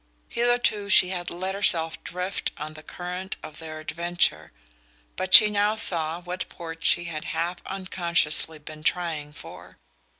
[0.29, 4.51] Hitherto she had let herself drift on the current of their adventure,
[5.15, 9.77] but she now saw what port she had half unconsciously been trying for.